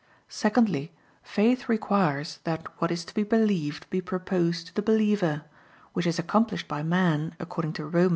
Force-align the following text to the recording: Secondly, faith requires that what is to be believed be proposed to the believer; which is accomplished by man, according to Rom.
Secondly, 0.29 0.91
faith 1.21 1.69
requires 1.69 2.39
that 2.43 2.65
what 2.81 2.89
is 2.89 3.05
to 3.05 3.13
be 3.13 3.21
believed 3.21 3.87
be 3.91 4.01
proposed 4.01 4.65
to 4.65 4.73
the 4.73 4.81
believer; 4.81 5.43
which 5.93 6.07
is 6.07 6.17
accomplished 6.17 6.67
by 6.67 6.81
man, 6.81 7.35
according 7.39 7.73
to 7.73 7.85
Rom. 7.85 8.09